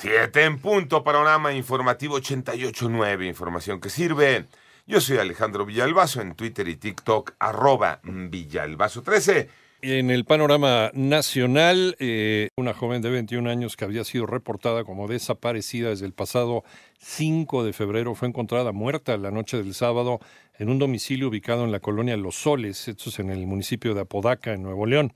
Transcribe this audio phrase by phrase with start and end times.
[0.00, 4.44] Siete en punto, panorama informativo 88.9, información que sirve.
[4.86, 9.48] Yo soy Alejandro Villalbazo en Twitter y TikTok, arroba Villalbazo13.
[9.82, 15.08] En el panorama nacional, eh, una joven de 21 años que había sido reportada como
[15.08, 16.62] desaparecida desde el pasado
[17.00, 20.20] 5 de febrero fue encontrada muerta la noche del sábado
[20.60, 24.02] en un domicilio ubicado en la colonia Los Soles, esto es en el municipio de
[24.02, 25.12] Apodaca, en Nuevo León.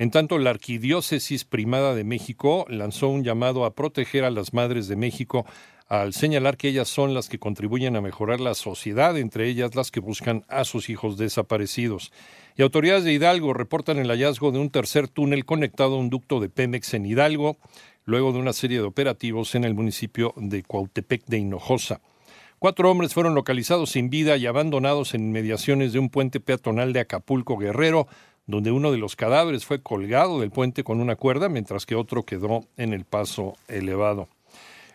[0.00, 4.86] En tanto, la Arquidiócesis Primada de México lanzó un llamado a proteger a las madres
[4.86, 5.44] de México
[5.88, 9.90] al señalar que ellas son las que contribuyen a mejorar la sociedad, entre ellas las
[9.90, 12.12] que buscan a sus hijos desaparecidos.
[12.56, 16.38] Y autoridades de Hidalgo reportan el hallazgo de un tercer túnel conectado a un ducto
[16.38, 17.56] de Pemex en Hidalgo,
[18.04, 22.00] luego de una serie de operativos en el municipio de Cuautepec de Hinojosa.
[22.60, 27.00] Cuatro hombres fueron localizados sin vida y abandonados en inmediaciones de un puente peatonal de
[27.00, 28.08] Acapulco Guerrero,
[28.48, 32.24] donde uno de los cadáveres fue colgado del puente con una cuerda, mientras que otro
[32.24, 34.26] quedó en el paso elevado.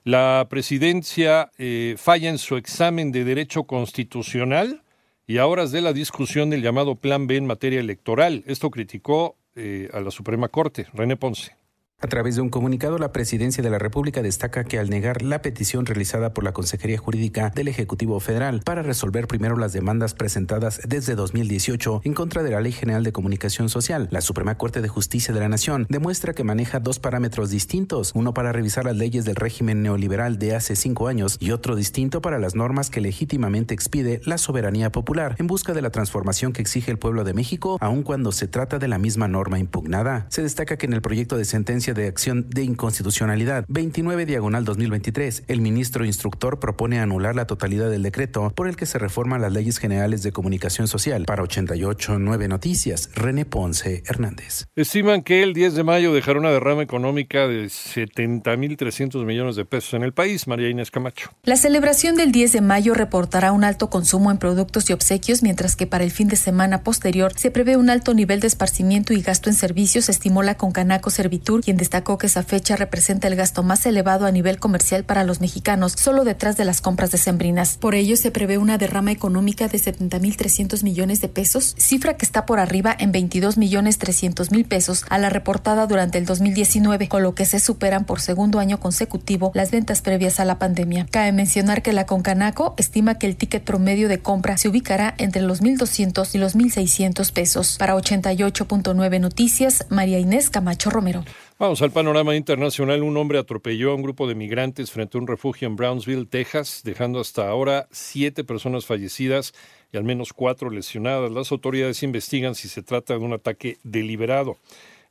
[0.03, 4.81] La presidencia eh, falla en su examen de derecho constitucional
[5.27, 8.43] y a horas de la discusión del llamado Plan B en materia electoral.
[8.47, 10.87] Esto criticó eh, a la Suprema Corte.
[10.93, 11.55] René Ponce.
[12.03, 15.41] A través de un comunicado, la Presidencia de la República destaca que al negar la
[15.41, 20.81] petición realizada por la Consejería Jurídica del Ejecutivo Federal para resolver primero las demandas presentadas
[20.85, 24.89] desde 2018 en contra de la Ley General de Comunicación Social, la Suprema Corte de
[24.89, 29.23] Justicia de la Nación demuestra que maneja dos parámetros distintos, uno para revisar las leyes
[29.23, 33.73] del régimen neoliberal de hace cinco años y otro distinto para las normas que legítimamente
[33.73, 37.77] expide la soberanía popular en busca de la transformación que exige el pueblo de México,
[37.79, 40.25] aun cuando se trata de la misma norma impugnada.
[40.27, 45.43] Se destaca que en el proyecto de sentencia de acción de inconstitucionalidad 29 diagonal 2023,
[45.47, 49.51] el ministro instructor propone anular la totalidad del decreto por el que se reforman las
[49.51, 51.25] leyes generales de comunicación social.
[51.25, 54.65] Para 88.9 Noticias, René Ponce Hernández.
[54.75, 59.93] Estiman que el 10 de mayo dejará una derrama económica de 70.300 millones de pesos
[59.93, 60.47] en el país.
[60.47, 61.31] María Inés Camacho.
[61.43, 65.75] La celebración del 10 de mayo reportará un alto consumo en productos y obsequios, mientras
[65.75, 69.21] que para el fin de semana posterior se prevé un alto nivel de esparcimiento y
[69.21, 73.63] gasto en servicios, estimó la Concanaco Servitur, quien destacó que esa fecha representa el gasto
[73.63, 77.77] más elevado a nivel comercial para los mexicanos, solo detrás de las compras decembrinas.
[77.77, 82.45] Por ello, se prevé una derrama económica de 70.300 millones de pesos, cifra que está
[82.45, 87.23] por arriba en 22 millones 300 mil pesos a la reportada durante el 2019, con
[87.23, 91.07] lo que se superan por segundo año consecutivo las ventas previas a la pandemia.
[91.09, 95.41] Cabe mencionar que la Concanaco estima que el ticket promedio de compra se ubicará entre
[95.41, 97.77] los 1.200 y los 1.600 pesos.
[97.79, 101.23] Para 88.9 Noticias, María Inés Camacho Romero.
[101.63, 103.03] Vamos al panorama internacional.
[103.03, 106.81] Un hombre atropelló a un grupo de migrantes frente a un refugio en Brownsville, Texas,
[106.83, 109.53] dejando hasta ahora siete personas fallecidas
[109.93, 111.31] y al menos cuatro lesionadas.
[111.31, 114.57] Las autoridades investigan si se trata de un ataque deliberado.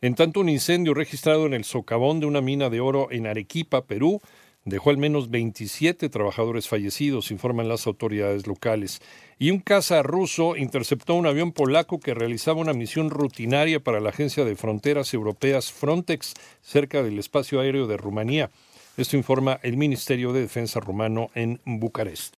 [0.03, 3.87] En tanto, un incendio registrado en el socavón de una mina de oro en Arequipa,
[3.87, 4.21] Perú,
[4.65, 9.01] dejó al menos 27 trabajadores fallecidos, informan las autoridades locales.
[9.39, 14.11] Y un caza ruso interceptó un avión polaco que realizaba una misión rutinaria para la
[14.11, 18.51] Agencia de Fronteras Europeas Frontex cerca del espacio aéreo de Rumanía.
[18.97, 22.31] Esto informa el Ministerio de Defensa rumano en Bucarest.